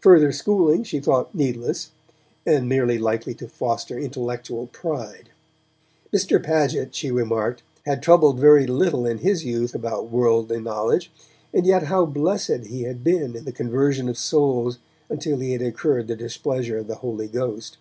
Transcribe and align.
Further 0.00 0.32
schooling 0.32 0.84
she 0.84 1.00
thought 1.00 1.34
needless, 1.34 1.92
and 2.44 2.68
merely 2.68 2.98
likely 2.98 3.32
to 3.36 3.48
foster 3.48 3.98
intellectual 3.98 4.66
pride. 4.66 5.30
Mr. 6.12 6.44
Paget, 6.44 6.94
she 6.94 7.10
remarked, 7.10 7.62
had 7.86 8.02
troubled 8.02 8.38
very 8.38 8.66
little 8.66 9.06
in 9.06 9.16
his 9.16 9.46
youth 9.46 9.74
about 9.74 10.10
worldly 10.10 10.60
knowledge, 10.60 11.10
and 11.54 11.64
yet 11.64 11.84
how 11.84 12.04
blessed 12.04 12.66
he 12.66 12.82
had 12.82 13.02
been 13.02 13.34
in 13.34 13.46
the 13.46 13.50
conversion 13.50 14.10
of 14.10 14.18
souls 14.18 14.76
until 15.08 15.38
he 15.38 15.52
had 15.52 15.62
incurred 15.62 16.06
the 16.06 16.16
displeasure 16.16 16.76
of 16.76 16.86
the 16.86 16.96
Holy 16.96 17.26
Ghost! 17.26 17.78